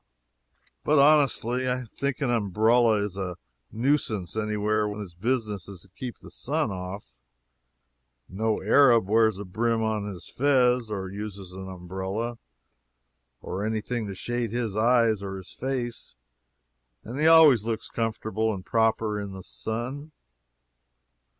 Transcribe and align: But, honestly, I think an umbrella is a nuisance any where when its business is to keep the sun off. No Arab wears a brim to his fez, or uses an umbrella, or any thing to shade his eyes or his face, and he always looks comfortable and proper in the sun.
But, 0.83 0.97
honestly, 0.97 1.69
I 1.69 1.85
think 1.85 2.21
an 2.21 2.31
umbrella 2.31 3.03
is 3.03 3.17
a 3.17 3.37
nuisance 3.71 4.35
any 4.35 4.57
where 4.57 4.87
when 4.87 4.99
its 4.99 5.13
business 5.13 5.69
is 5.69 5.83
to 5.83 5.89
keep 5.89 6.17
the 6.17 6.31
sun 6.31 6.71
off. 6.71 7.19
No 8.27 8.63
Arab 8.63 9.07
wears 9.07 9.37
a 9.39 9.45
brim 9.45 9.81
to 9.81 10.09
his 10.09 10.27
fez, 10.27 10.89
or 10.89 11.07
uses 11.11 11.51
an 11.53 11.69
umbrella, 11.69 12.39
or 13.41 13.63
any 13.63 13.79
thing 13.81 14.07
to 14.07 14.15
shade 14.15 14.51
his 14.51 14.75
eyes 14.75 15.21
or 15.21 15.37
his 15.37 15.51
face, 15.51 16.15
and 17.03 17.19
he 17.19 17.27
always 17.27 17.65
looks 17.67 17.87
comfortable 17.87 18.51
and 18.55 18.65
proper 18.65 19.19
in 19.19 19.33
the 19.33 19.43
sun. 19.43 20.13